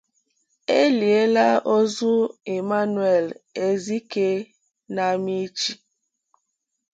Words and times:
E 0.77 0.79
Liela 0.99 1.47
Ozu 1.75 2.15
Emmanuel 2.57 3.25
Ezike 3.65 4.29
n'Amichi 4.93 5.73